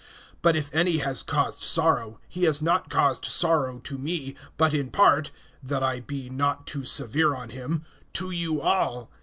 [0.41, 4.89] (5)But if any has caused sorrow, he has not caused sorrow to me, but in
[4.89, 5.29] part
[5.61, 7.83] (that I be not too severe on him)
[8.13, 9.11] to you all.